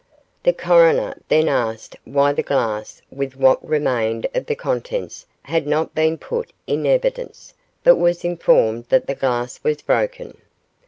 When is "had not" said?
5.43-5.93